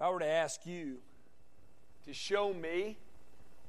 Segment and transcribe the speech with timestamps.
[0.00, 0.96] If I were to ask you
[2.06, 2.96] to show me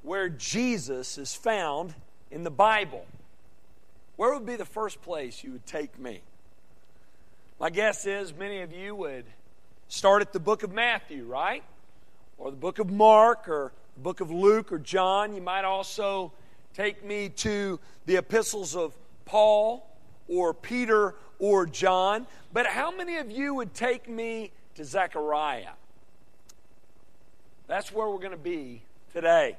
[0.01, 1.93] where Jesus is found
[2.31, 3.05] in the Bible,
[4.15, 6.21] where would be the first place you would take me?
[7.59, 9.25] My guess is many of you would
[9.89, 11.65] start at the book of Matthew, right?
[12.37, 15.35] Or the book of Mark, or the book of Luke, or John.
[15.35, 16.31] You might also
[16.73, 18.95] take me to the epistles of
[19.25, 19.85] Paul,
[20.29, 22.25] or Peter, or John.
[22.53, 25.71] But how many of you would take me to Zechariah?
[27.71, 28.81] That's where we're going to be
[29.13, 29.55] today.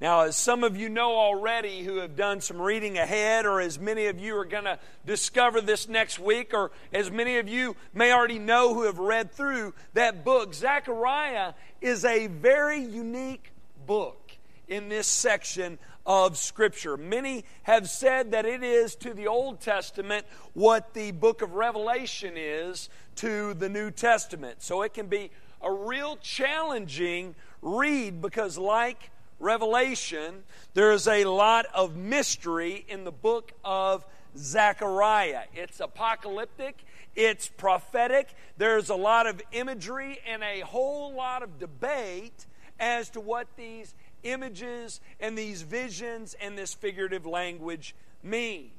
[0.00, 3.78] Now, as some of you know already who have done some reading ahead, or as
[3.78, 7.76] many of you are going to discover this next week, or as many of you
[7.94, 13.52] may already know who have read through that book, Zechariah is a very unique
[13.86, 14.32] book
[14.66, 16.96] in this section of Scripture.
[16.96, 22.32] Many have said that it is to the Old Testament what the book of Revelation
[22.36, 24.62] is to the New Testament.
[24.64, 25.30] So it can be
[25.62, 30.42] a real challenging read because, like Revelation,
[30.74, 34.04] there is a lot of mystery in the book of
[34.36, 35.44] Zechariah.
[35.54, 42.46] It's apocalyptic, it's prophetic, there's a lot of imagery and a whole lot of debate
[42.78, 48.70] as to what these images and these visions and this figurative language mean.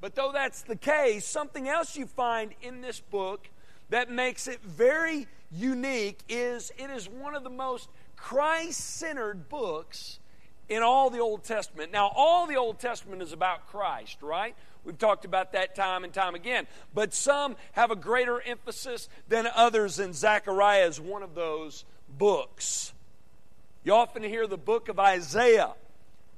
[0.00, 3.48] But though that's the case, something else you find in this book
[3.90, 10.18] that makes it very unique is it is one of the most Christ centered books
[10.68, 11.92] in all the Old Testament.
[11.92, 14.54] Now, all the Old Testament is about Christ, right?
[14.84, 16.66] We've talked about that time and time again.
[16.94, 22.92] But some have a greater emphasis than others, and Zechariah is one of those books.
[23.84, 25.74] You often hear the book of Isaiah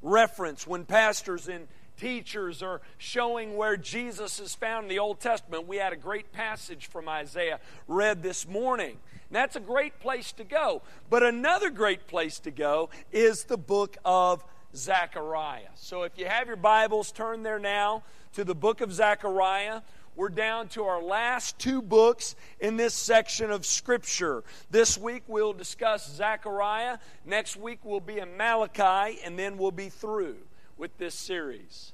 [0.03, 5.67] reference when pastors in teachers are showing where Jesus is found in the Old Testament.
[5.67, 8.99] We had a great passage from Isaiah read this morning.
[9.29, 10.83] And that's a great place to go.
[11.11, 15.71] But another great place to go is the book of Zechariah.
[15.77, 18.03] So if you have your Bibles, turn there now
[18.35, 19.83] to the book of Zechariah.
[20.17, 24.45] We're down to our last two books in this section of Scripture.
[24.71, 26.99] This week we'll discuss Zechariah.
[27.25, 30.37] Next week we'll be in Malachi, and then we'll be through
[30.77, 31.93] with this series.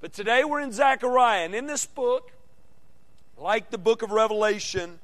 [0.00, 2.30] But today we're in Zechariah, and in this book,
[3.38, 4.98] like the book of Revelation,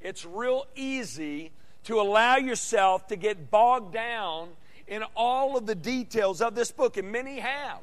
[0.00, 1.50] it's real easy
[1.84, 4.48] to allow yourself to get bogged down
[4.86, 7.78] in all of the details of this book, and many have.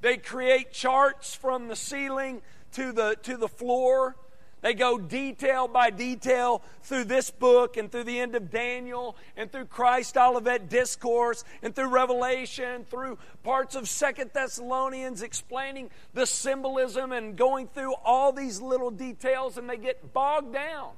[0.00, 4.16] They create charts from the ceiling to the, to the floor
[4.64, 9.52] they go detail by detail through this book and through the end of Daniel and
[9.52, 17.12] through Christ Olivet Discourse and through Revelation, through parts of Second Thessalonians explaining the symbolism
[17.12, 20.92] and going through all these little details and they get bogged down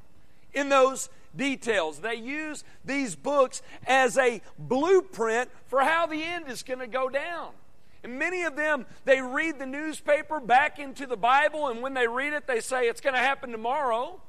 [0.55, 1.99] in those details.
[1.99, 7.09] They use these books as a blueprint for how the end is going to go
[7.09, 7.51] down.
[8.07, 12.07] And many of them, they read the newspaper back into the Bible, and when they
[12.07, 14.21] read it, they say it's going to happen tomorrow.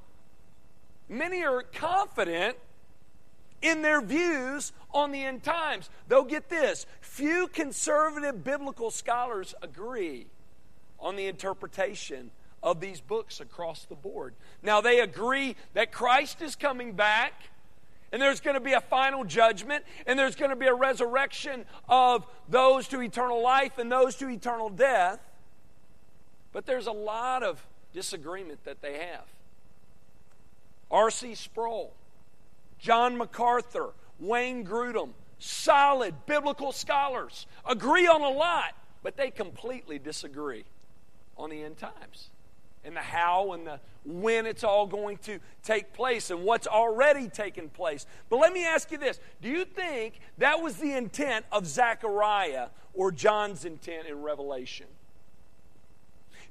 [1.08, 2.58] Many are confident
[3.62, 5.92] in their views on the end times.
[6.08, 10.26] They'll get this few conservative biblical scholars agree
[11.00, 12.32] on the interpretation
[12.64, 14.34] of these books across the board.
[14.64, 17.52] Now, they agree that Christ is coming back
[18.12, 21.66] and there's going to be a final judgment, and there's going to be a resurrection
[21.90, 25.20] of those to eternal life and those to eternal death.
[26.54, 29.26] But there's a lot of disagreement that they have.
[30.90, 31.36] R.C.
[31.36, 31.94] Sproul,
[32.80, 40.64] John MacArthur, Wayne Grudem, solid biblical scholars, agree on a lot, but they completely disagree
[41.38, 42.30] on the end times
[42.84, 47.28] and the how and the when it's all going to take place and what's already
[47.28, 48.06] taken place.
[48.30, 52.70] But let me ask you this Do you think that was the intent of Zechariah
[52.94, 54.88] or John's intent in Revelation?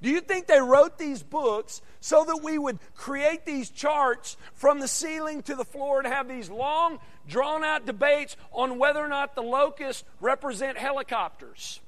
[0.02, 4.78] Do you think they wrote these books so that we would create these charts from
[4.78, 9.08] the ceiling to the floor and have these long, drawn out debates on whether or
[9.08, 11.80] not the locusts represent helicopters?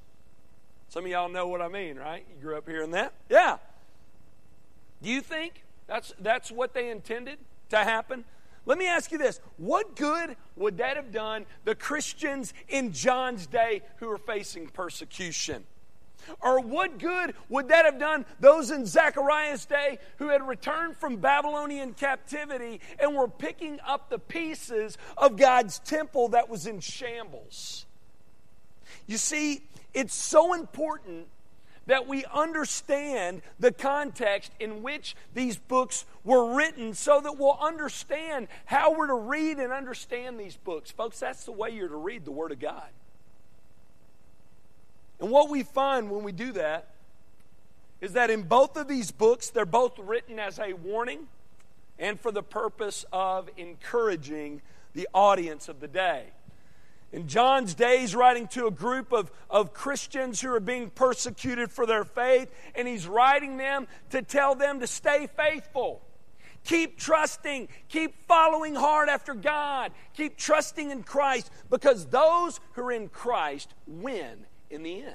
[0.89, 2.25] Some of y'all know what I mean, right?
[2.35, 3.13] You grew up hearing that?
[3.29, 3.59] Yeah.
[5.03, 7.39] Do you think that's, that's what they intended
[7.71, 8.25] to happen?
[8.67, 13.47] Let me ask you this what good would that have done the Christians in John's
[13.47, 15.65] day who were facing persecution?
[16.43, 21.17] Or what good would that have done those in Zechariah's day who had returned from
[21.17, 27.87] Babylonian captivity and were picking up the pieces of God's temple that was in shambles?
[29.07, 29.63] You see,
[29.95, 31.29] it's so important
[31.89, 38.47] that we understand the context in which these books were written so that we'll understand
[38.67, 40.91] how we're to read and understand these books.
[40.91, 42.89] Folks, that's the way you're to read the Word of God.
[45.19, 46.89] And what we find when we do that
[48.03, 51.27] is that in both of these books, they're both written as a warning
[51.99, 54.61] and for the purpose of encouraging
[54.93, 56.27] the audience of the day.
[57.11, 61.87] In John's days, writing to a group of, of Christians who are being persecuted for
[61.87, 66.03] their faith, and he's writing them to tell them to stay faithful.
[66.65, 67.69] Keep trusting.
[67.89, 69.93] Keep following hard after God.
[70.15, 75.15] Keep trusting in Christ because those who are in Christ win in the end.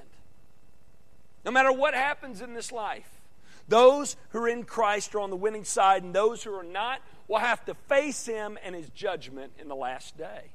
[1.46, 3.22] No matter what happens in this life,
[3.68, 7.02] those who are in Christ are on the winning side, and those who are not
[7.28, 10.53] will have to face Him and His judgment in the last day.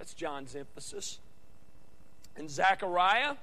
[0.00, 1.18] That's John's emphasis.
[2.34, 3.34] And Zechariah,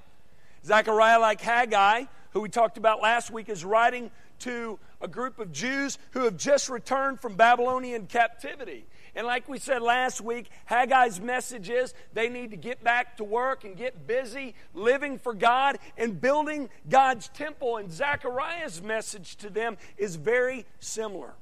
[0.66, 4.10] Zechariah, like Haggai, who we talked about last week, is writing
[4.40, 8.88] to a group of Jews who have just returned from Babylonian captivity.
[9.16, 13.24] And like we said last week, Haggai's message is they need to get back to
[13.24, 17.78] work and get busy living for God and building God's temple.
[17.78, 21.34] And Zechariah's message to them is very similar.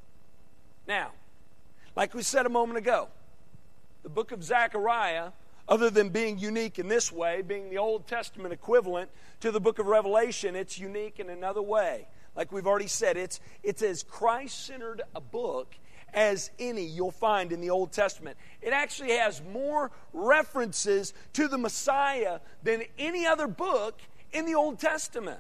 [0.90, 1.12] Now,
[1.96, 3.08] like we said a moment ago,
[4.06, 5.32] the book of Zechariah,
[5.68, 9.10] other than being unique in this way, being the Old Testament equivalent
[9.40, 12.08] to the book of Revelation, it's unique in another way.
[12.36, 15.74] Like we've already said, it's, it's as Christ centered a book
[16.14, 18.38] as any you'll find in the Old Testament.
[18.62, 24.00] It actually has more references to the Messiah than any other book
[24.32, 25.40] in the Old Testament.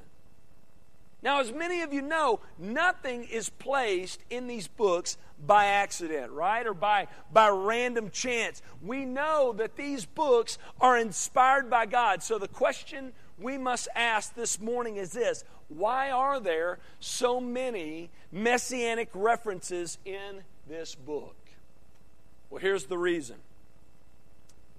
[1.22, 6.66] Now, as many of you know, nothing is placed in these books by accident, right?
[6.66, 8.62] Or by, by random chance.
[8.82, 12.24] We know that these books are inspired by God.
[12.24, 18.10] So the question we must ask this morning is this Why are there so many
[18.32, 21.36] messianic references in this book?
[22.50, 23.38] Well, here's the reason.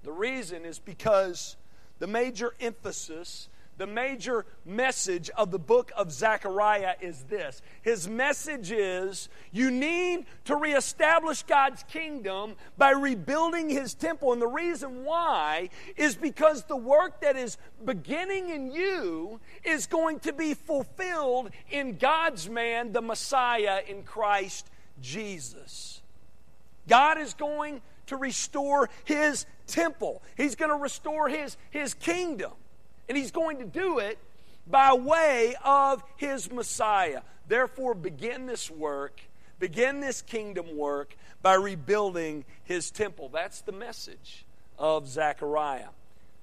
[0.02, 1.56] The reason is because
[1.98, 3.48] the major emphasis
[3.78, 7.60] the major message of the book of Zechariah is this.
[7.82, 14.32] His message is you need to reestablish God's kingdom by rebuilding his temple.
[14.32, 20.20] And the reason why is because the work that is beginning in you is going
[20.20, 24.70] to be fulfilled in God's man, the Messiah, in Christ
[25.02, 26.00] Jesus.
[26.88, 32.52] God is going to restore his temple, he's going to restore his, his kingdom.
[33.08, 34.18] And he's going to do it
[34.66, 37.22] by way of his Messiah.
[37.48, 39.20] Therefore, begin this work,
[39.58, 43.28] begin this kingdom work by rebuilding his temple.
[43.32, 44.44] That's the message
[44.78, 45.88] of Zechariah.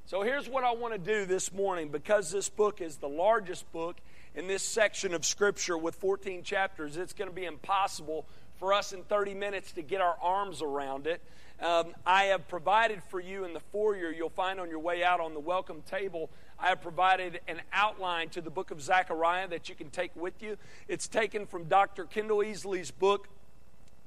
[0.06, 3.70] So here's what I want to do this morning because this book is the largest
[3.72, 3.98] book
[4.36, 6.98] in this section of Scripture with 14 chapters.
[6.98, 8.26] It's going to be impossible
[8.60, 11.22] for us in 30 minutes to get our arms around it.
[11.62, 15.20] Um, I have provided for you in the foyer, you'll find on your way out
[15.20, 16.30] on the welcome table,
[16.64, 20.42] I have provided an outline to the book of Zechariah that you can take with
[20.42, 20.56] you.
[20.88, 22.06] It's taken from Dr.
[22.06, 23.28] Kendell Easley's book,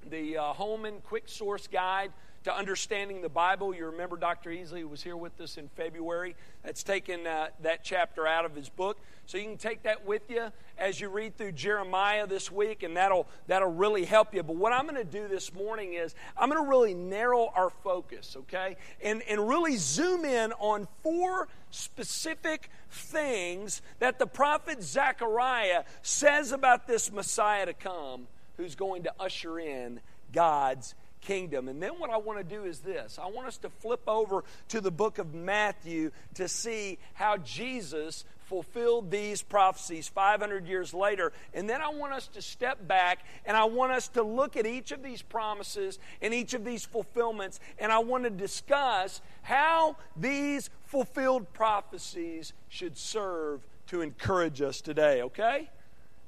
[0.09, 2.13] The uh, Holman Quick Source Guide
[2.47, 3.75] to Understanding the Bible.
[3.75, 4.51] You remember Dr.
[4.51, 6.37] Easley was here with us in February.
[6.63, 8.99] That's taken uh, that chapter out of his book.
[9.27, 12.97] So you can take that with you as you read through Jeremiah this week, and
[12.97, 14.45] that'll, that'll really help you.
[14.45, 17.71] But what I'm going to do this morning is I'm going to really narrow our
[17.83, 18.77] focus, okay?
[19.03, 26.87] And, and really zoom in on four specific things that the prophet Zechariah says about
[26.87, 29.99] this Messiah to come who's going to usher in
[30.33, 30.95] God's
[31.27, 31.69] kingdom.
[31.69, 34.45] And then what I want to do is this I want us to flip over
[34.69, 41.33] to the book of Matthew to see how Jesus fulfilled these prophecies 500 years later.
[41.53, 44.67] And then I want us to step back and I want us to look at
[44.67, 47.59] each of these promises and each of these fulfillments.
[47.79, 55.23] And I want to discuss how these fulfilled prophecies should serve to encourage us today,
[55.23, 55.69] okay?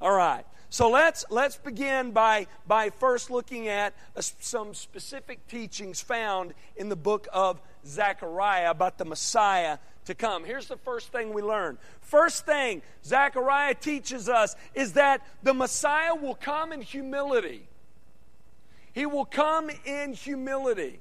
[0.00, 0.45] All right.
[0.70, 6.90] So let's, let's begin by, by first looking at a, some specific teachings found in
[6.90, 10.44] the book of Zechariah about the Messiah to come.
[10.44, 11.78] Here's the first thing we learn.
[12.02, 17.66] First thing Zechariah teaches us is that the Messiah will come in humility.
[18.92, 21.00] He will come in humility.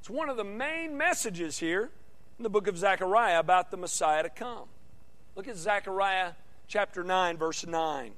[0.00, 1.90] It's one of the main messages here
[2.38, 4.64] in the book of Zechariah about the Messiah to come.
[5.36, 6.32] Look at Zechariah
[6.68, 8.12] chapter 9, verse 9.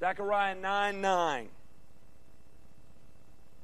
[0.00, 1.48] Zechariah 9 9.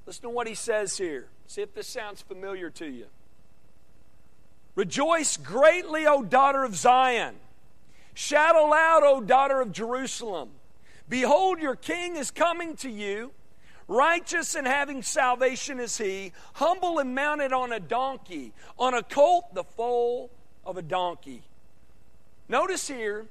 [0.06, 1.28] Listen to what he says here.
[1.46, 3.06] See if this sounds familiar to you.
[4.74, 7.36] Rejoice greatly, O daughter of Zion.
[8.14, 10.50] Shout aloud, O daughter of Jerusalem.
[11.08, 13.32] Behold, your king is coming to you.
[13.88, 19.52] Righteous and having salvation is he, humble and mounted on a donkey, on a colt,
[19.52, 20.30] the foal
[20.64, 21.42] of a donkey.
[22.50, 23.26] Notice here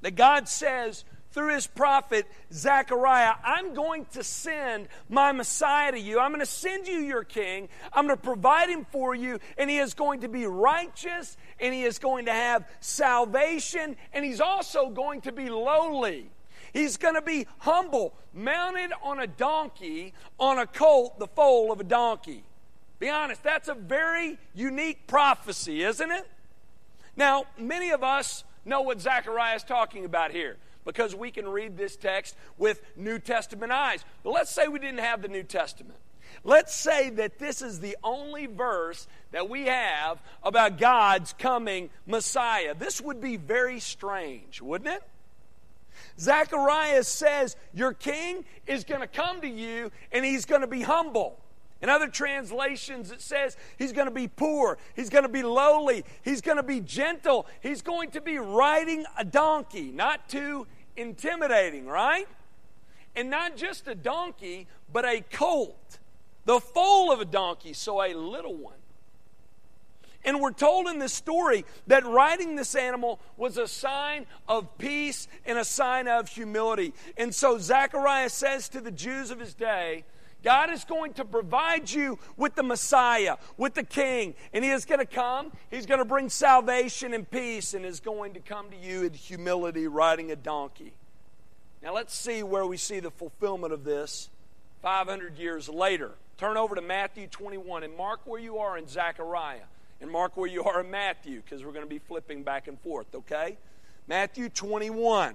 [0.00, 6.18] that God says through his prophet Zechariah, I'm going to send my Messiah to you.
[6.18, 7.68] I'm going to send you your king.
[7.92, 11.74] I'm going to provide him for you, and he is going to be righteous, and
[11.74, 16.30] he is going to have salvation, and he's also going to be lowly.
[16.72, 21.78] He's going to be humble, mounted on a donkey, on a colt, the foal of
[21.78, 22.42] a donkey.
[22.98, 26.26] Be honest, that's a very unique prophecy, isn't it?
[27.16, 31.76] Now, many of us know what Zechariah is talking about here because we can read
[31.76, 34.04] this text with New Testament eyes.
[34.22, 35.98] But let's say we didn't have the New Testament.
[36.42, 42.74] Let's say that this is the only verse that we have about God's coming Messiah.
[42.74, 45.02] This would be very strange, wouldn't it?
[46.18, 50.82] Zechariah says, Your king is going to come to you and he's going to be
[50.82, 51.38] humble.
[51.84, 56.02] In other translations, it says he's going to be poor, he's going to be lowly,
[56.22, 61.84] he's going to be gentle, he's going to be riding a donkey, not too intimidating,
[61.84, 62.26] right?
[63.14, 65.98] And not just a donkey, but a colt,
[66.46, 68.78] the foal of a donkey, so a little one.
[70.24, 75.28] And we're told in this story that riding this animal was a sign of peace
[75.44, 76.94] and a sign of humility.
[77.18, 80.04] And so Zechariah says to the Jews of his day,
[80.44, 84.84] God is going to provide you with the Messiah, with the King, and He is
[84.84, 85.50] going to come.
[85.70, 89.14] He's going to bring salvation and peace, and is going to come to you in
[89.14, 90.92] humility riding a donkey.
[91.82, 94.28] Now let's see where we see the fulfillment of this
[94.82, 96.12] 500 years later.
[96.36, 99.66] Turn over to Matthew 21 and mark where you are in Zechariah
[100.00, 102.78] and mark where you are in Matthew because we're going to be flipping back and
[102.80, 103.56] forth, okay?
[104.08, 105.34] Matthew 21.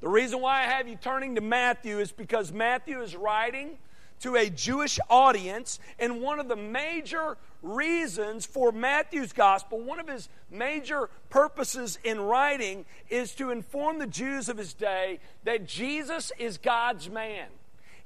[0.00, 3.78] The reason why I have you turning to Matthew is because Matthew is writing
[4.20, 10.08] to a Jewish audience, and one of the major reasons for Matthew's gospel, one of
[10.08, 16.32] his major purposes in writing, is to inform the Jews of his day that Jesus
[16.38, 17.48] is God's man.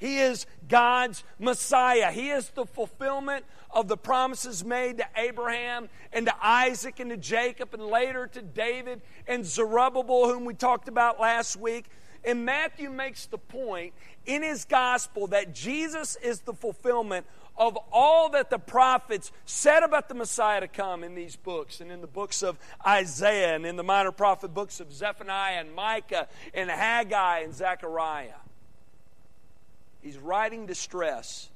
[0.03, 2.11] He is God's Messiah.
[2.11, 7.17] He is the fulfillment of the promises made to Abraham and to Isaac and to
[7.17, 11.87] Jacob and later to David and Zerubbabel, whom we talked about last week.
[12.25, 13.93] And Matthew makes the point
[14.27, 17.25] in his gospel that Jesus is the fulfillment
[17.57, 21.93] of all that the prophets said about the Messiah to come in these books and
[21.93, 26.27] in the books of Isaiah and in the minor prophet books of Zephaniah and Micah
[26.55, 28.42] and Haggai and Zechariah.
[30.03, 31.49] He's writing distress.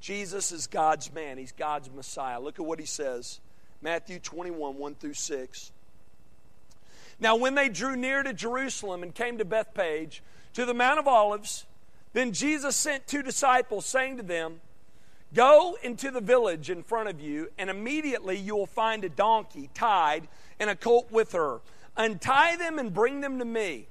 [0.00, 2.40] Jesus is God's man, He's God's Messiah.
[2.40, 3.40] Look at what He says
[3.80, 5.72] Matthew 21 1 through 6.
[7.20, 10.22] Now, when they drew near to Jerusalem and came to Bethphage,
[10.54, 11.66] to the Mount of Olives,
[12.12, 14.60] then Jesus sent two disciples, saying to them,
[15.34, 19.68] Go into the village in front of you, and immediately you will find a donkey
[19.74, 20.26] tied
[20.58, 21.60] and a colt with her.
[21.96, 23.88] Untie them and bring them to me.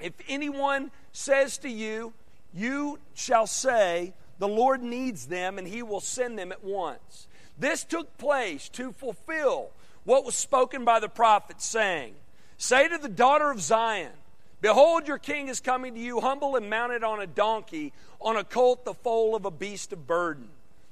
[0.00, 2.12] If anyone says to you,
[2.54, 7.26] you shall say, The Lord needs them, and he will send them at once.
[7.58, 9.70] This took place to fulfill
[10.04, 12.14] what was spoken by the prophet, saying,
[12.56, 14.12] Say to the daughter of Zion,
[14.60, 18.44] Behold, your king is coming to you, humble and mounted on a donkey, on a
[18.44, 20.48] colt, the foal of a beast of burden.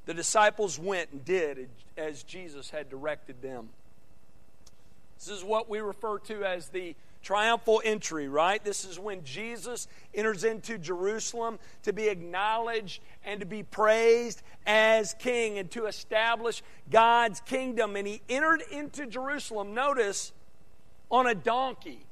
[0.06, 3.68] The disciples went and did as Jesus had directed them.
[5.18, 6.94] This is what we refer to as the
[7.28, 8.64] triumphal entry, right?
[8.64, 15.12] This is when Jesus enters into Jerusalem to be acknowledged and to be praised as
[15.18, 17.96] king and to establish God's kingdom.
[17.96, 20.32] And he entered into Jerusalem, notice,
[21.10, 22.06] on a donkey,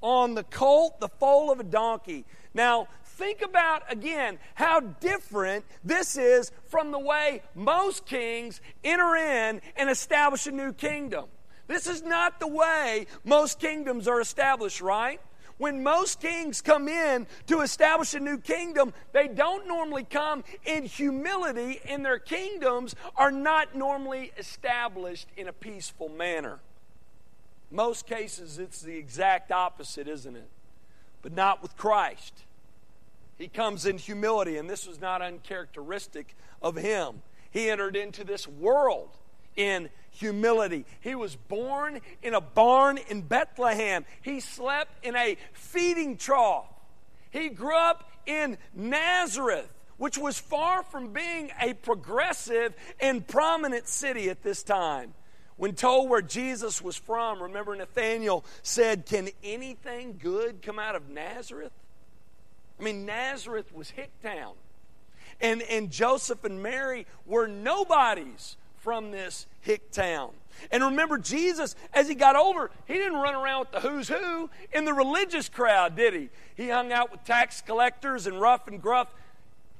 [0.00, 2.24] on the colt, the foal of a donkey.
[2.54, 9.60] Now, think about again how different this is from the way most kings enter in
[9.76, 11.26] and establish a new kingdom.
[11.66, 15.20] This is not the way most kingdoms are established, right?
[15.58, 20.84] When most kings come in to establish a new kingdom, they don't normally come in
[20.84, 26.60] humility, and their kingdoms are not normally established in a peaceful manner.
[27.70, 30.48] Most cases, it's the exact opposite, isn't it?
[31.22, 32.44] But not with Christ.
[33.38, 37.22] He comes in humility, and this was not uncharacteristic of him.
[37.50, 39.10] He entered into this world
[39.56, 40.84] in humility.
[41.00, 44.04] He was born in a barn in Bethlehem.
[44.22, 46.66] He slept in a feeding trough.
[47.30, 54.30] He grew up in Nazareth, which was far from being a progressive and prominent city
[54.30, 55.14] at this time.
[55.56, 61.08] When told where Jesus was from, remember Nathanael said, Can anything good come out of
[61.08, 61.72] Nazareth?
[62.78, 64.54] I mean, Nazareth was Hicktown.
[65.40, 68.56] And, and Joseph and Mary were nobodies
[68.86, 70.30] from this hick town.
[70.70, 74.48] And remember, Jesus, as he got older, he didn't run around with the who's who
[74.72, 76.28] in the religious crowd, did he?
[76.54, 79.08] He hung out with tax collectors and rough and gruff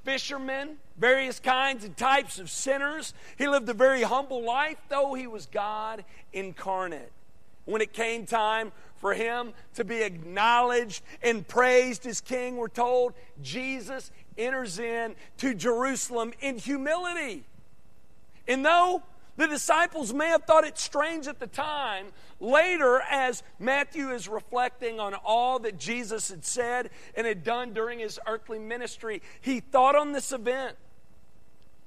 [0.03, 3.15] fishermen, various kinds and types of sinners.
[3.39, 7.13] He lived a very humble life, though he was God incarnate.
[7.65, 13.15] When it came time for him to be acknowledged and praised as king, we're told
[13.41, 17.45] Jesus enters in to Jerusalem in humility.
[18.49, 19.03] And though
[19.37, 22.07] the disciples may have thought it strange at the time,
[22.41, 27.99] later, as Matthew is reflecting on all that Jesus had said and had done during
[27.99, 30.77] his earthly ministry, he thought on this event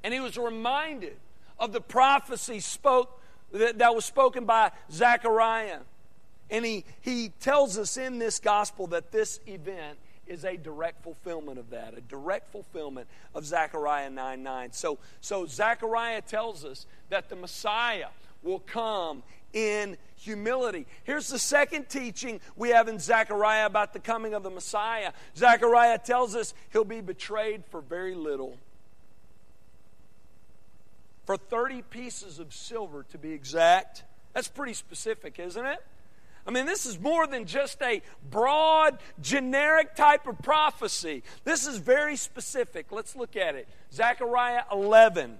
[0.04, 1.18] and he was reminded
[1.60, 3.20] of the prophecy spoke,
[3.51, 5.80] that, that was spoken by Zechariah.
[6.50, 9.98] And he, he tells us in this gospel that this event
[10.30, 14.72] is a direct fulfillment of that, a direct fulfillment of Zechariah 9 9.
[14.72, 18.08] So, so Zechariah tells us that the Messiah
[18.44, 20.86] will come in humility.
[21.04, 25.12] Here's the second teaching we have in Zechariah about the coming of the Messiah.
[25.36, 28.58] Zechariah tells us he'll be betrayed for very little.
[31.26, 34.04] For 30 pieces of silver, to be exact.
[34.34, 35.80] That's pretty specific, isn't it?
[36.48, 41.24] I mean, this is more than just a broad, generic type of prophecy.
[41.43, 42.88] This is very specific.
[42.91, 43.67] Let's look at it.
[43.91, 45.38] Zechariah 11.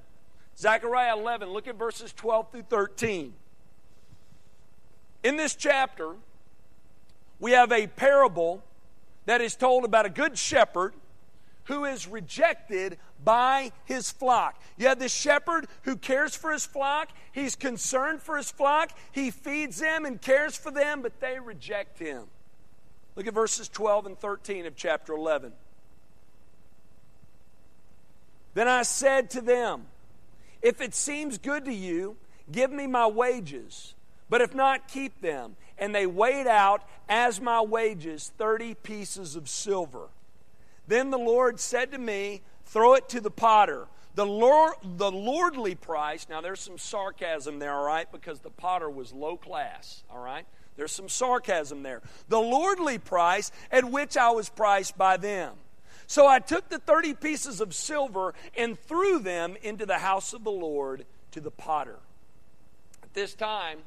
[0.58, 3.34] Zechariah 11, look at verses 12 through 13.
[5.24, 6.16] In this chapter,
[7.40, 8.62] we have a parable
[9.26, 10.94] that is told about a good shepherd
[11.70, 14.60] who is rejected by his flock.
[14.76, 19.30] You have this shepherd who cares for his flock, he's concerned for his flock, he
[19.30, 22.24] feeds them and cares for them, but they reject him.
[23.16, 25.54] Look at verses 12 and 13 of chapter 11.
[28.56, 29.86] Then I said to them,
[30.64, 32.18] If it seems good to you,
[32.52, 33.94] give me my wages,
[34.28, 35.56] but if not, keep them.
[35.78, 40.10] And they weighed out as my wages 30 pieces of silver.
[40.90, 43.88] Then the Lord said to me, Throw it to the potter.
[44.16, 48.90] The, Lord, the lordly price, now there's some sarcasm there, all right, because the potter
[48.90, 50.46] was low class, all right?
[50.76, 52.02] There's some sarcasm there.
[52.28, 55.54] The lordly price at which I was priced by them.
[56.08, 60.44] So I took the 30 pieces of silver and threw them into the house of
[60.44, 62.00] the Lord to the potter.
[63.04, 63.80] At this time,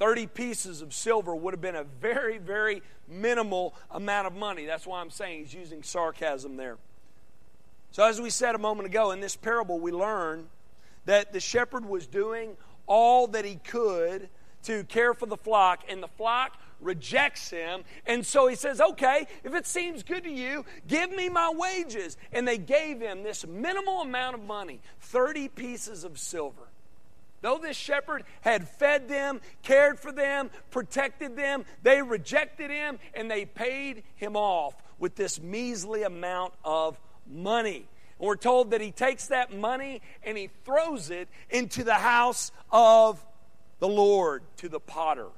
[0.00, 4.64] 30 pieces of silver would have been a very, very minimal amount of money.
[4.64, 6.78] That's why I'm saying he's using sarcasm there.
[7.92, 10.48] So, as we said a moment ago, in this parable, we learn
[11.04, 14.30] that the shepherd was doing all that he could
[14.62, 17.82] to care for the flock, and the flock rejects him.
[18.06, 22.16] And so he says, Okay, if it seems good to you, give me my wages.
[22.32, 26.69] And they gave him this minimal amount of money 30 pieces of silver.
[27.42, 33.30] Though this shepherd had fed them, cared for them, protected them, they rejected him and
[33.30, 37.88] they paid him off with this measly amount of money.
[38.18, 42.52] And we're told that he takes that money and he throws it into the house
[42.70, 43.24] of
[43.78, 45.28] the Lord, to the potter.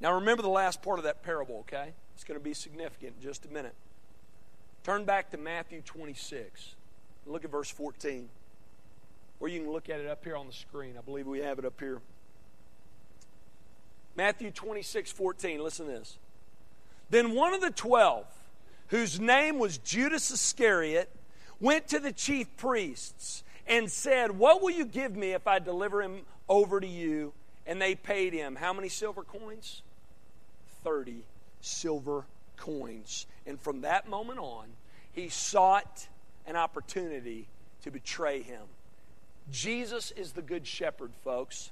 [0.00, 1.92] Now remember the last part of that parable, okay?
[2.14, 3.74] It's going to be significant in just a minute.
[4.82, 6.74] Turn back to Matthew 26.
[7.26, 8.28] Look at verse 14.
[9.40, 10.94] Or you can look at it up here on the screen.
[10.98, 12.00] I believe we have it up here.
[14.16, 15.62] Matthew 26, 14.
[15.62, 16.18] Listen to this.
[17.10, 18.26] Then one of the twelve,
[18.88, 21.08] whose name was Judas Iscariot,
[21.60, 26.02] went to the chief priests and said, What will you give me if I deliver
[26.02, 27.32] him over to you?
[27.66, 29.82] And they paid him how many silver coins?
[30.84, 31.22] 30
[31.60, 32.24] silver
[32.56, 33.26] coins.
[33.46, 34.66] And from that moment on,
[35.12, 36.08] he sought
[36.46, 37.46] an opportunity
[37.82, 38.62] to betray him.
[39.50, 41.70] Jesus is the good shepherd, folks.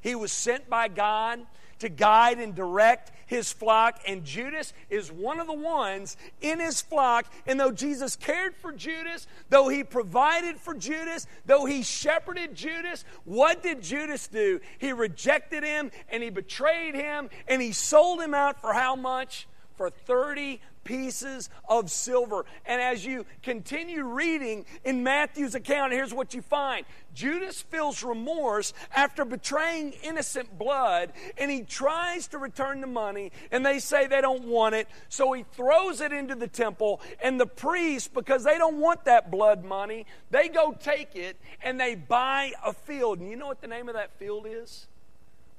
[0.00, 1.40] He was sent by God
[1.80, 6.80] to guide and direct his flock, and Judas is one of the ones in his
[6.80, 7.26] flock.
[7.46, 13.04] And though Jesus cared for Judas, though he provided for Judas, though he shepherded Judas,
[13.24, 14.60] what did Judas do?
[14.78, 19.46] He rejected him and he betrayed him and he sold him out for how much?
[19.76, 22.46] For 30 pieces of silver.
[22.64, 28.72] And as you continue reading in Matthew's account, here's what you find Judas feels remorse
[28.94, 34.22] after betraying innocent blood, and he tries to return the money, and they say they
[34.22, 34.88] don't want it.
[35.10, 39.30] So he throws it into the temple, and the priests, because they don't want that
[39.30, 43.18] blood money, they go take it and they buy a field.
[43.18, 44.86] And you know what the name of that field is?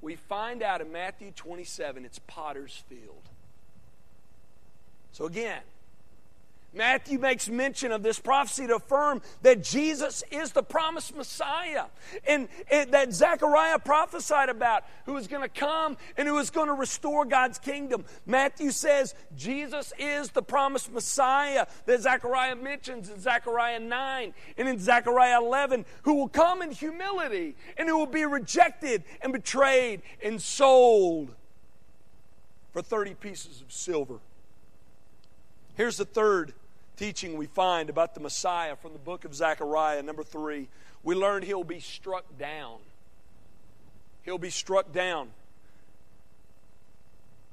[0.02, 3.30] We find out in Matthew 27 it's Potter's Field.
[5.12, 5.62] So again,
[6.74, 11.86] Matthew makes mention of this prophecy to affirm that Jesus is the promised Messiah
[12.28, 16.68] and, and, that Zechariah prophesied about, who is going to come and who is going
[16.68, 18.06] to restore God's kingdom.
[18.28, 24.78] Matthew says Jesus is the promised Messiah that Zechariah mentions in Zechariah 9 and in
[24.78, 30.40] Zechariah 11, who will come in humility and who will be rejected and betrayed and
[30.40, 31.34] sold
[32.74, 34.20] for 30 pieces of silver.
[35.80, 36.52] Here's the third
[36.98, 40.04] teaching we find about the Messiah from the book of Zechariah.
[40.04, 40.68] Number three,
[41.04, 42.80] we learn he'll be struck down.
[44.24, 45.30] He'll be struck down.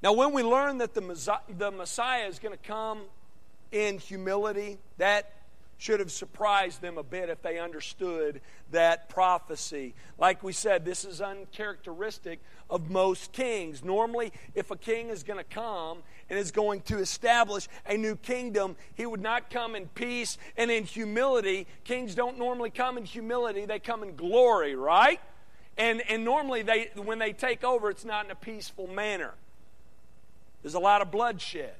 [0.02, 3.02] Now, when we learn that the Messiah is going to come
[3.70, 5.30] in humility, that
[5.78, 8.40] should have surprised them a bit if they understood
[8.72, 9.94] that prophecy.
[10.18, 13.84] Like we said, this is uncharacteristic of most kings.
[13.84, 18.16] Normally, if a king is going to come and is going to establish a new
[18.16, 21.66] kingdom, he would not come in peace and in humility.
[21.84, 25.20] Kings don't normally come in humility, they come in glory, right?
[25.78, 29.34] And, and normally, they, when they take over, it's not in a peaceful manner.
[30.62, 31.74] There's a lot of bloodshed.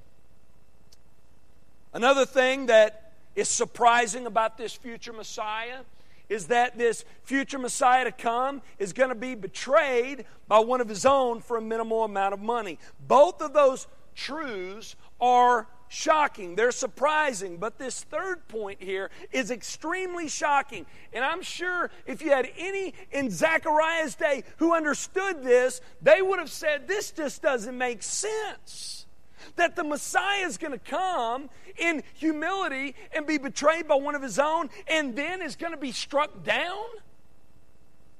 [1.95, 5.81] Another thing that is surprising about this future Messiah
[6.29, 10.89] is that this future Messiah to come is going to be betrayed by one of
[10.89, 12.79] his own for a minimal amount of money.
[13.07, 16.57] Both of those truths are shocking.
[16.57, 17.59] They're surprising.
[17.59, 20.87] But this third point here is extremely shocking.
[21.13, 26.39] And I'm sure if you had any in Zechariah's day who understood this, they would
[26.39, 29.07] have said, This just doesn't make sense
[29.55, 31.49] that the Messiah is going to come
[31.79, 35.79] in humility and be betrayed by one of his own and then is going to
[35.79, 36.85] be struck down?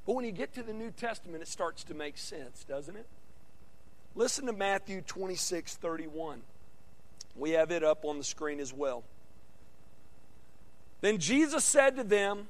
[0.07, 3.07] But when you get to the New Testament, it starts to make sense, doesn't it?
[4.17, 6.41] Listen to Matthew 26 31.
[7.37, 9.05] We have it up on the screen as well.
[11.03, 12.49] Then Jesus said to them,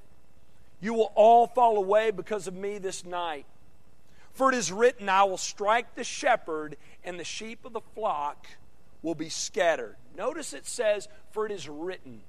[0.81, 3.47] You will all fall away because of me this night.
[4.33, 8.47] For it is written, I will strike the shepherd, and the sheep of the flock
[9.03, 9.97] will be scattered.
[10.17, 12.21] Notice it says, For it is written.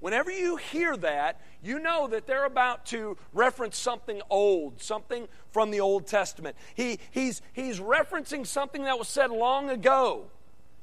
[0.00, 5.70] Whenever you hear that, you know that they're about to reference something old, something from
[5.70, 6.56] the Old Testament.
[6.74, 10.26] He, he's, he's referencing something that was said long ago.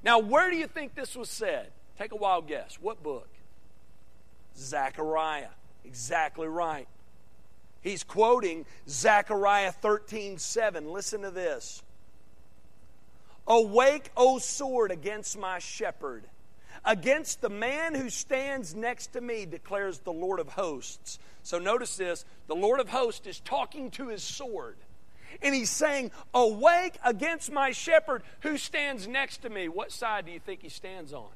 [0.03, 1.71] Now, where do you think this was said?
[1.97, 2.77] Take a wild guess.
[2.81, 3.29] What book?
[4.57, 5.49] Zechariah.
[5.85, 6.87] Exactly right.
[7.81, 10.91] He's quoting Zechariah 13 7.
[10.91, 11.83] Listen to this.
[13.45, 16.23] Awake, O sword, against my shepherd,
[16.85, 21.19] against the man who stands next to me, declares the Lord of hosts.
[21.43, 24.77] So notice this the Lord of hosts is talking to his sword.
[25.41, 29.67] And he's saying, Awake against my shepherd who stands next to me.
[29.67, 31.31] What side do you think he stands on?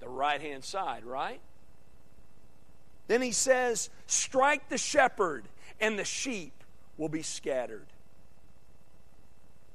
[0.00, 1.40] The right hand side, right?
[3.08, 5.44] Then he says, Strike the shepherd,
[5.80, 6.52] and the sheep
[6.96, 7.86] will be scattered.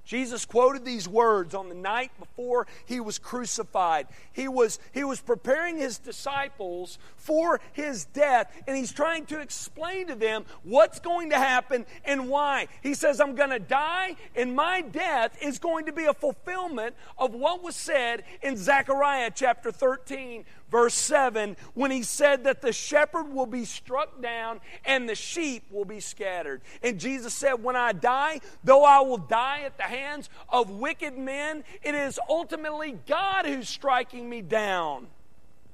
[0.07, 4.07] Jesus quoted these words on the night before he was crucified.
[4.31, 10.07] He was, he was preparing his disciples for his death, and he's trying to explain
[10.07, 12.69] to them what's going to happen and why.
[12.81, 16.95] He says, I'm going to die, and my death is going to be a fulfillment
[17.17, 22.71] of what was said in Zechariah chapter 13, verse 7, when he said that the
[22.71, 26.61] shepherd will be struck down and the sheep will be scattered.
[26.83, 31.17] And Jesus said, When I die, though I will die at the hands of wicked
[31.17, 35.07] men, it is ultimately God who's striking me down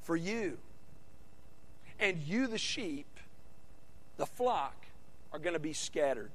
[0.01, 0.57] for you.
[1.99, 3.07] And you, the sheep,
[4.17, 4.75] the flock,
[5.31, 6.31] are going to be scattered.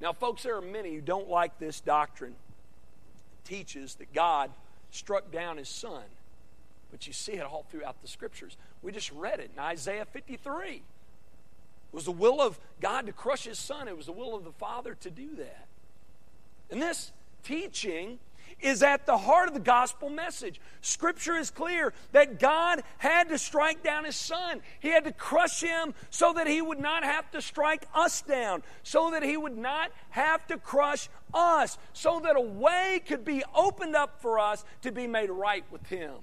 [0.00, 2.32] Now, folks, there are many who don't like this doctrine.
[2.32, 4.50] It teaches that God
[4.90, 6.02] struck down his son
[6.90, 8.56] but you see it all throughout the scriptures.
[8.82, 10.76] We just read it in Isaiah 53.
[10.76, 10.82] It
[11.92, 14.52] was the will of God to crush his son, it was the will of the
[14.52, 15.65] Father to do that.
[16.70, 18.18] And this teaching
[18.60, 20.60] is at the heart of the gospel message.
[20.80, 24.60] Scripture is clear that God had to strike down his son.
[24.80, 28.62] He had to crush him so that he would not have to strike us down,
[28.82, 33.44] so that he would not have to crush us, so that a way could be
[33.54, 36.14] opened up for us to be made right with him.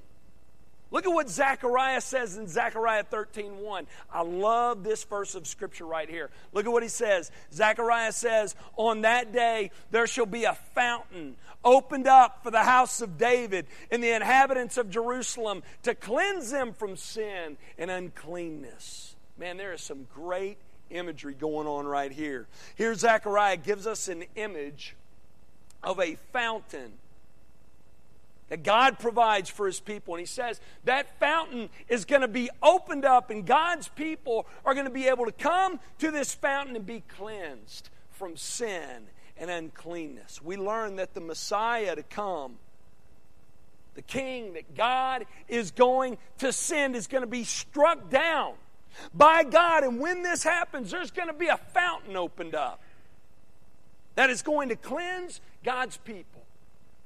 [0.93, 3.87] Look at what Zechariah says in Zechariah 13 1.
[4.13, 6.29] I love this verse of scripture right here.
[6.53, 7.31] Look at what he says.
[7.51, 13.01] Zechariah says, On that day there shall be a fountain opened up for the house
[13.01, 19.15] of David and the inhabitants of Jerusalem to cleanse them from sin and uncleanness.
[19.37, 20.57] Man, there is some great
[20.91, 22.47] imagery going on right here.
[22.75, 24.95] Here, Zechariah gives us an image
[25.81, 26.93] of a fountain
[28.49, 30.13] that God provides for his people.
[30.13, 34.73] And he says that fountain is going to be opened up, and God's people are
[34.73, 39.49] going to be able to come to this fountain and be cleansed from sin and
[39.49, 40.41] uncleanness.
[40.41, 42.57] We learn that the Messiah to come,
[43.95, 48.53] the King that God is going to send, is going to be struck down
[49.13, 49.83] by God.
[49.83, 52.81] And when this happens, there's going to be a fountain opened up
[54.15, 56.43] that is going to cleanse God's people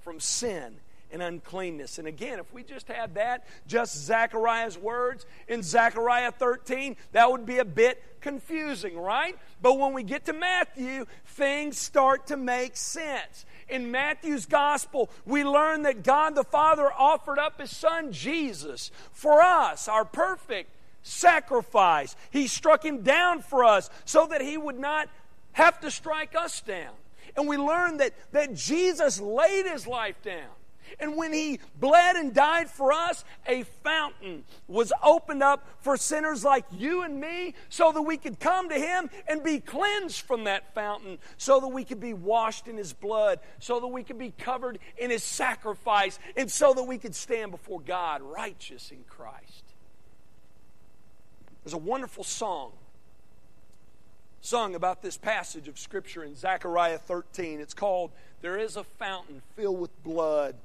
[0.02, 0.76] from sin
[1.12, 2.00] and uncleanness.
[2.00, 7.46] And again, if we just had that, just Zechariah's words in Zechariah 13, that would
[7.46, 9.38] be a bit confusing, right?
[9.62, 13.46] But when we get to Matthew, things start to make sense.
[13.70, 19.42] In Matthew's gospel, we learn that God the Father offered up his son Jesus for
[19.42, 20.72] us, our perfect
[21.04, 22.16] sacrifice.
[22.32, 25.10] He struck him down for us so that he would not
[25.54, 26.94] have to strike us down.
[27.36, 30.50] And we learn that, that Jesus laid his life down
[31.00, 36.44] and when he bled and died for us, a fountain was opened up for sinners
[36.44, 40.46] like you and me so that we could come to him and be cleansed from
[40.46, 44.18] that fountain, so that we could be washed in his blood, so that we could
[44.18, 49.04] be covered in his sacrifice, and so that we could stand before God righteous in
[49.08, 49.64] Christ.
[51.64, 52.72] There's a wonderful song
[54.48, 57.60] sung about this passage of Scripture in Zechariah 13.
[57.60, 60.56] It's called There is a Fountain Filled with Blood.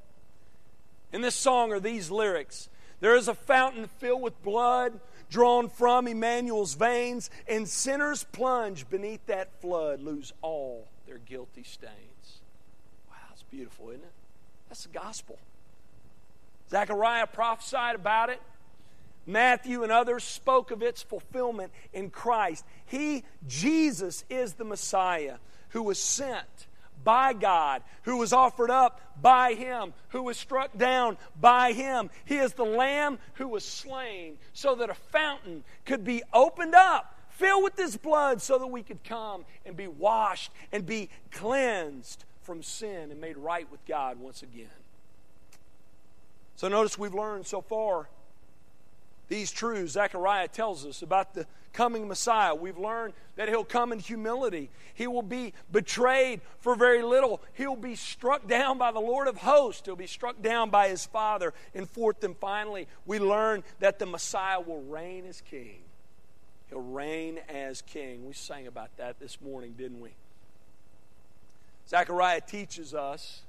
[1.12, 2.68] In this song are these lyrics
[3.00, 5.00] There is a fountain filled with blood
[5.32, 12.42] drawn from Emmanuel's veins, and sinners plunge beneath that flood, lose all their guilty stains.
[13.08, 14.12] Wow, it's beautiful, isn't it?
[14.68, 15.38] That's the gospel.
[16.70, 18.40] Zechariah prophesied about it.
[19.26, 22.64] Matthew and others spoke of its fulfillment in Christ.
[22.84, 25.36] He, Jesus, is the Messiah
[25.70, 26.66] who was sent
[27.04, 32.10] by God, who was offered up by Him, who was struck down by Him.
[32.24, 37.18] He is the Lamb who was slain so that a fountain could be opened up,
[37.30, 42.24] filled with His blood, so that we could come and be washed and be cleansed
[42.42, 44.66] from sin and made right with God once again.
[46.56, 48.08] So notice we've learned so far
[49.28, 52.54] these truths Zechariah tells us about the coming Messiah.
[52.54, 54.70] We've learned that he'll come in humility.
[54.94, 57.40] He will be betrayed for very little.
[57.54, 59.82] He'll be struck down by the Lord of hosts.
[59.84, 61.54] He'll be struck down by his Father.
[61.74, 65.80] And fourth and finally, we learn that the Messiah will reign as king.
[66.68, 68.26] He'll reign as king.
[68.26, 70.10] We sang about that this morning, didn't we?
[71.88, 73.42] Zechariah teaches us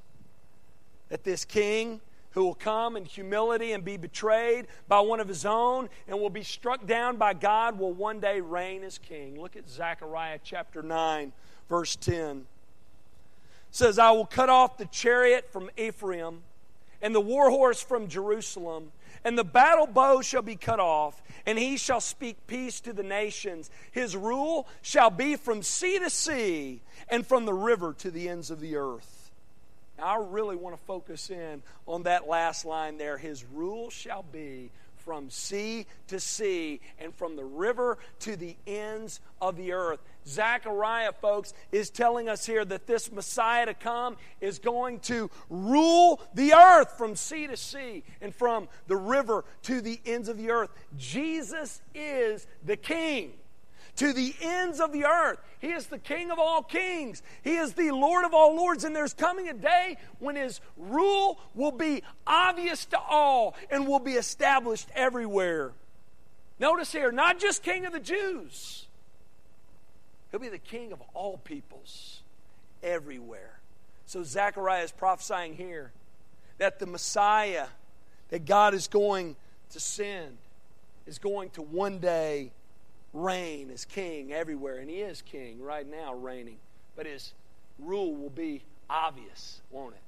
[1.09, 2.01] that this king
[2.33, 6.29] who will come in humility and be betrayed by one of his own and will
[6.29, 9.39] be struck down by God will one day reign as king.
[9.39, 11.31] Look at Zechariah chapter 9,
[11.69, 12.37] verse 10.
[12.37, 12.45] It
[13.71, 16.41] says, I will cut off the chariot from Ephraim
[17.03, 18.91] and the war horse from Jerusalem,
[19.23, 23.03] and the battle bow shall be cut off, and he shall speak peace to the
[23.03, 23.69] nations.
[23.91, 28.49] His rule shall be from sea to sea and from the river to the ends
[28.49, 29.22] of the earth.
[30.01, 33.17] I really want to focus in on that last line there.
[33.17, 34.71] His rule shall be
[35.03, 39.99] from sea to sea and from the river to the ends of the earth.
[40.25, 46.21] Zechariah, folks, is telling us here that this Messiah to come is going to rule
[46.33, 50.51] the earth from sea to sea and from the river to the ends of the
[50.51, 50.69] earth.
[50.97, 53.33] Jesus is the King
[53.97, 55.39] to the ends of the earth.
[55.59, 57.21] He is the King of all kings.
[57.43, 58.83] He is the Lord of all lords.
[58.83, 63.99] And there's coming a day when his rule will be obvious to all and will
[63.99, 65.71] be established everywhere.
[66.59, 68.87] Notice here, not just King of the Jews,
[70.31, 72.21] he'll be the King of all peoples
[72.81, 73.59] everywhere.
[74.05, 75.91] So Zechariah is prophesying here
[76.57, 77.67] that the Messiah
[78.29, 79.35] that God is going
[79.71, 80.37] to send
[81.05, 82.51] is going to one day
[83.13, 84.77] reign as king everywhere.
[84.77, 86.57] And he is king right now, reigning.
[86.95, 87.33] But his
[87.79, 90.01] rule will be obvious, won't it?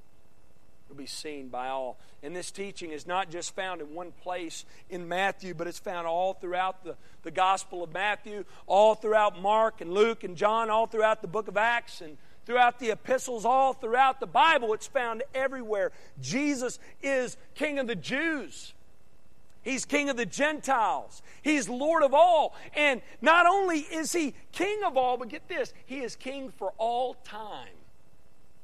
[0.87, 1.97] It'll be seen by all.
[2.21, 6.05] And this teaching is not just found in one place in Matthew, but it's found
[6.05, 10.85] all throughout the, the Gospel of Matthew, all throughout Mark and Luke and John, all
[10.85, 14.73] throughout the book of Acts, and throughout the epistles, all throughout the Bible.
[14.73, 15.91] It's found everywhere.
[16.21, 18.73] Jesus is King of the Jews.
[19.65, 21.23] He's king of the Gentiles.
[21.41, 22.53] He's Lord of all.
[22.75, 26.71] And not only is he king of all, but get this, he is king for
[26.77, 27.73] all time.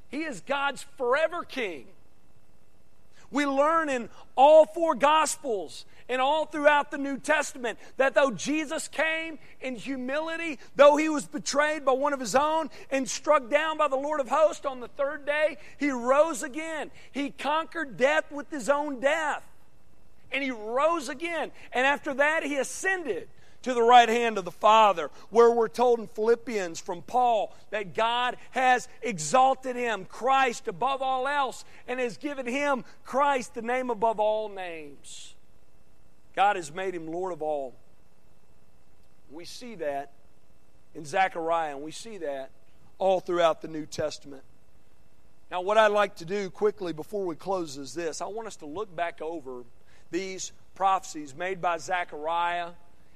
[0.10, 1.88] He is God's forever king.
[3.32, 8.88] We learn in all four Gospels and all throughout the New Testament that though Jesus
[8.88, 13.78] came in humility, though he was betrayed by one of his own and struck down
[13.78, 16.92] by the Lord of hosts on the third day, he rose again.
[17.12, 19.44] He conquered death with his own death.
[20.32, 21.52] And he rose again.
[21.74, 23.28] And after that, he ascended
[23.64, 27.94] to the right hand of the Father, where we're told in Philippians from Paul that
[27.94, 33.90] God has exalted him, Christ, above all else, and has given him, Christ, the name
[33.90, 35.36] above all names.
[36.36, 37.76] God has made him Lord of all.
[39.30, 40.12] We see that
[40.96, 42.50] in Zechariah, and we see that
[42.98, 44.44] all throughout the New Testament.
[45.50, 48.56] Now, what I'd like to do quickly before we close is this I want us
[48.58, 49.64] to look back over
[50.12, 52.70] these prophecies made by Zechariah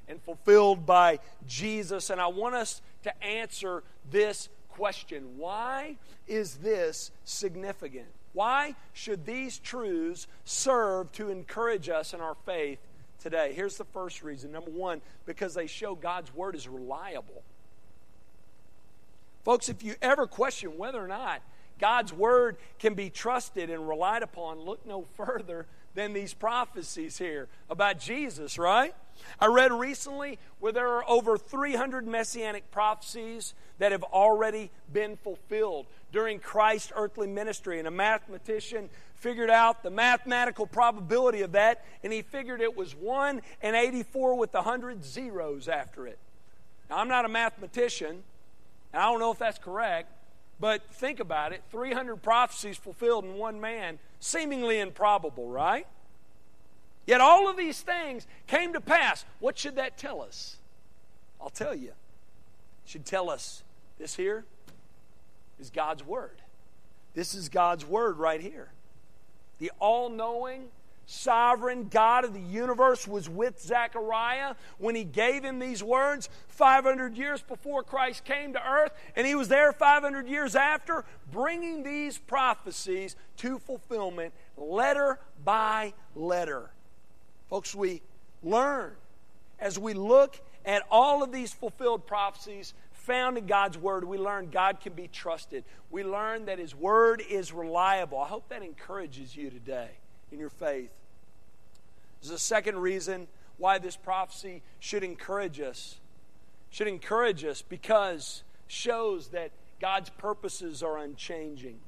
[0.08, 2.10] and fulfilled by Jesus.
[2.10, 8.08] And I want us to answer this question Why is this significant?
[8.34, 12.80] Why should these truths serve to encourage us in our faith
[13.22, 13.54] today?
[13.54, 14.52] Here's the first reason.
[14.52, 17.44] Number one, because they show God's word is reliable.
[19.46, 21.42] Folks, if you ever question whether or not
[21.80, 27.48] God's word can be trusted and relied upon, look no further than these prophecies here
[27.70, 28.94] about Jesus, right?
[29.40, 35.88] I read recently where there are over 300 messianic prophecies that have already been fulfilled
[36.12, 37.80] during Christ's earthly ministry.
[37.80, 42.94] And a mathematician figured out the mathematical probability of that, and he figured it was
[42.94, 46.20] 1 and 84 with 100 zeros after it.
[46.90, 48.24] Now, I'm not a mathematician,
[48.94, 50.12] and I don't know if that's correct,
[50.60, 55.88] but think about it 300 prophecies fulfilled in one man, seemingly improbable, right?
[57.06, 59.26] Yet all of these things came to pass.
[59.40, 60.58] What should that tell us?
[61.40, 61.90] I'll tell you.
[61.90, 63.64] It should tell us
[64.00, 64.46] this here
[65.60, 66.42] is God's Word.
[67.14, 68.70] This is God's Word right here.
[69.60, 70.70] The all knowing,
[71.06, 77.18] sovereign God of the universe was with Zechariah when he gave him these words 500
[77.18, 82.18] years before Christ came to earth, and he was there 500 years after, bringing these
[82.18, 86.72] prophecies to fulfillment letter by letter.
[87.50, 88.02] Folks, we
[88.42, 88.96] learn
[89.60, 94.50] as we look at all of these fulfilled prophecies found in God's Word, we learn
[94.50, 95.64] God can be trusted.
[95.92, 98.20] We learn that His Word is reliable.
[98.20, 99.92] I hope that encourages you today
[100.36, 100.92] in your faith.
[102.22, 105.96] There's a second reason why this prophecy should encourage us.
[106.70, 111.80] Should encourage us because shows that God's purposes are unchanging.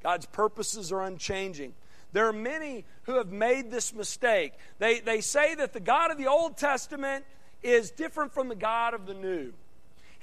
[0.00, 1.74] God's purposes are unchanging.
[2.12, 4.52] There are many who have made this mistake.
[4.78, 7.24] They, they say that the God of the Old Testament
[7.64, 9.54] is different from the God of the New.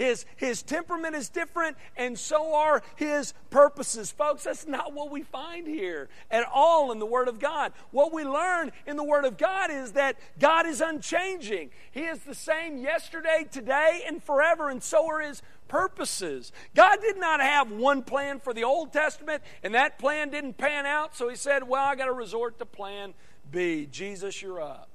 [0.02, 4.10] His, his temperament is different, and so are his purposes.
[4.10, 7.72] Folks, that's not what we find here at all in the Word of God.
[7.92, 11.70] What we learn in the Word of God is that God is unchanging.
[11.92, 16.52] He is the same yesterday, today, and forever, and so are his purposes.
[16.74, 20.88] God did not have one plan for the Old Testament, and that plan didn't pan
[20.88, 23.14] out, so he said, Well, I got to resort to plan
[23.52, 23.88] B.
[23.92, 24.90] Jesus, you're up.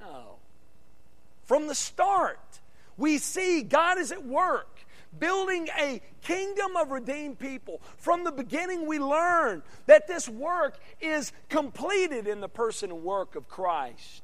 [0.00, 0.38] No.
[1.44, 2.40] From the start,
[2.96, 4.76] we see God is at work
[5.18, 7.80] building a kingdom of redeemed people.
[7.96, 13.36] From the beginning, we learn that this work is completed in the person and work
[13.36, 14.22] of Christ.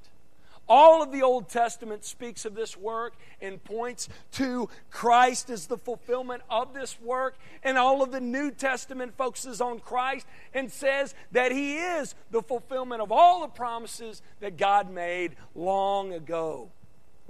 [0.68, 5.76] All of the Old Testament speaks of this work and points to Christ as the
[5.76, 7.36] fulfillment of this work.
[7.64, 12.42] And all of the New Testament focuses on Christ and says that He is the
[12.42, 16.70] fulfillment of all the promises that God made long ago.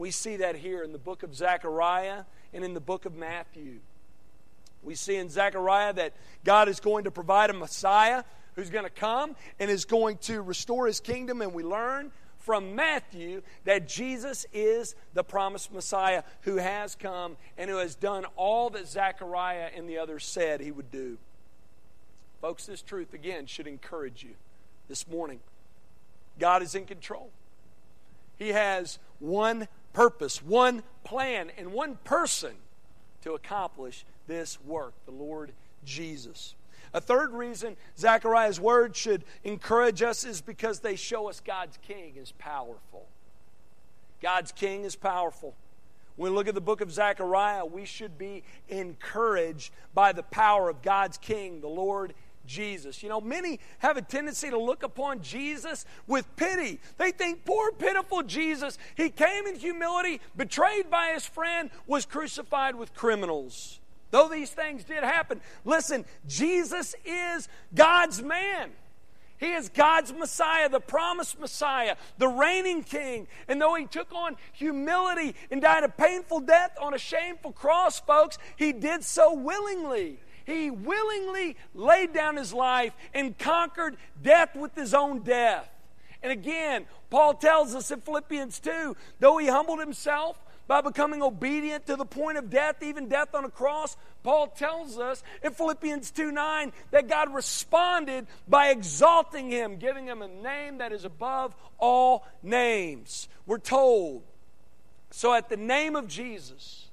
[0.03, 3.79] We see that here in the book of Zechariah and in the book of Matthew.
[4.83, 8.25] We see in Zechariah that God is going to provide a Messiah
[8.57, 12.75] who's going to come and is going to restore his kingdom, and we learn from
[12.75, 18.71] Matthew that Jesus is the promised Messiah who has come and who has done all
[18.71, 21.17] that Zechariah and the others said he would do.
[22.41, 24.35] Folks, this truth again should encourage you
[24.89, 25.39] this morning.
[26.41, 27.31] God is in control.
[28.37, 32.53] He has one purpose, one plan, and one person
[33.23, 35.53] to accomplish this work the Lord
[35.85, 36.55] Jesus.
[36.95, 42.15] A third reason Zechariah's words should encourage us is because they show us God's king
[42.17, 43.07] is powerful.
[44.21, 45.55] God's king is powerful.
[46.17, 50.69] When we look at the book of Zechariah, we should be encouraged by the power
[50.69, 52.13] of God's king, the Lord
[52.47, 53.03] Jesus.
[53.03, 56.81] You know, many have a tendency to look upon Jesus with pity.
[56.99, 62.75] They think, poor, pitiful Jesus, he came in humility, betrayed by his friend, was crucified
[62.75, 63.81] with criminals.
[64.11, 68.71] Though these things did happen, listen, Jesus is God's man.
[69.39, 73.27] He is God's Messiah, the promised Messiah, the reigning King.
[73.49, 77.99] And though he took on humility and died a painful death on a shameful cross,
[77.99, 80.21] folks, he did so willingly.
[80.45, 85.69] He willingly laid down his life and conquered death with his own death.
[86.23, 91.87] And again, Paul tells us in Philippians 2 though he humbled himself, by becoming obedient
[91.87, 93.97] to the point of death, even death on a cross.
[94.23, 100.23] Paul tells us in Philippians 2 9 that God responded by exalting him, giving him
[100.23, 103.29] a name that is above all names.
[103.47, 104.23] We're told.
[105.11, 106.89] So, at the name of Jesus,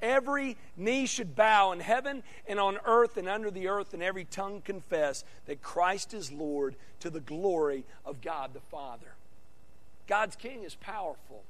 [0.00, 4.24] every knee should bow in heaven and on earth and under the earth, and every
[4.24, 9.14] tongue confess that Christ is Lord to the glory of God the Father.
[10.06, 11.42] God's King is powerful.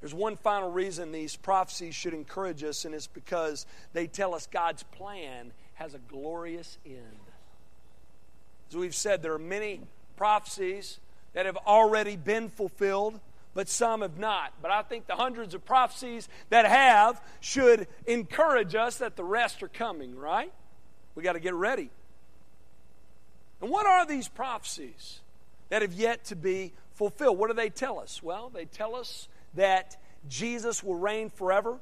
[0.00, 4.46] There's one final reason these prophecies should encourage us, and it's because they tell us
[4.46, 7.20] God's plan has a glorious end.
[8.68, 9.80] As we've said, there are many
[10.16, 10.98] prophecies
[11.32, 13.20] that have already been fulfilled,
[13.56, 14.52] but some have not.
[14.60, 19.62] But I think the hundreds of prophecies that have should encourage us that the rest
[19.62, 20.52] are coming, right?
[21.14, 21.88] We got to get ready.
[23.62, 25.20] And what are these prophecies
[25.70, 27.38] that have yet to be fulfilled?
[27.38, 28.22] What do they tell us?
[28.22, 29.96] Well, they tell us that
[30.28, 31.78] Jesus will reign forever.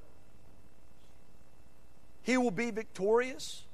[2.22, 3.64] He will be victorious,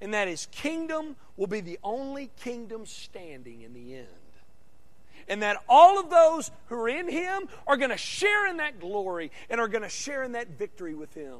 [0.00, 4.23] and that his kingdom will be the only kingdom standing in the end.
[5.28, 8.80] And that all of those who are in him are going to share in that
[8.80, 11.38] glory and are going to share in that victory with him.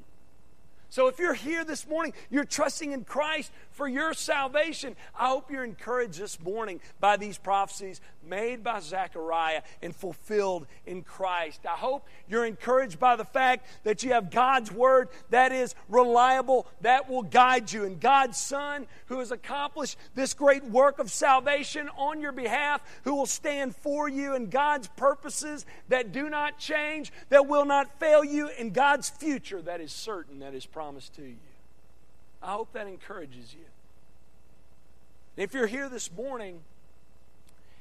[0.95, 4.95] So if you're here this morning, you're trusting in Christ for your salvation.
[5.19, 11.03] I hope you're encouraged this morning by these prophecies made by Zechariah and fulfilled in
[11.03, 11.67] Christ.
[11.67, 16.69] I hope you're encouraged by the fact that you have God's word that is reliable,
[16.83, 21.91] that will guide you, and God's Son who has accomplished this great work of salvation
[21.99, 27.13] on your behalf, who will stand for you, and God's purposes that do not change,
[27.31, 31.23] that will not fail you, and God's future that is certain, that is promised to
[31.23, 31.37] you.
[32.43, 33.65] I hope that encourages you.
[35.37, 36.61] And if you're here this morning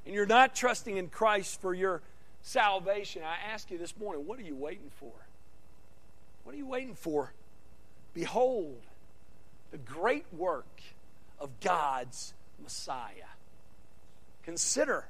[0.06, 2.01] and you're not trusting in Christ for your
[2.41, 5.12] salvation, I ask you this morning, what are you waiting for?
[6.43, 7.34] What are you waiting for?
[8.14, 8.82] Behold,
[9.72, 10.82] the great work
[11.39, 13.32] of God's Messiah.
[14.43, 15.06] Consider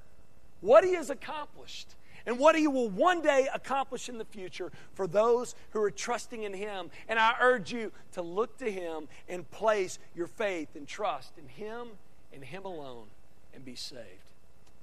[0.61, 1.89] what he has accomplished
[2.25, 6.43] and what he will one day accomplish in the future for those who are trusting
[6.43, 6.89] in him.
[7.07, 11.47] And I urge you to look to him and place your faith and trust in
[11.47, 11.89] him
[12.33, 13.07] and him alone
[13.53, 14.33] and be saved.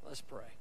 [0.07, 0.60] Let's pray.